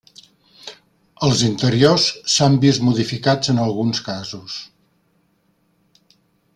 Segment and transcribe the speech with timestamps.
[1.27, 2.07] Els interiors
[2.37, 4.59] s'han vist modificats en alguns casos.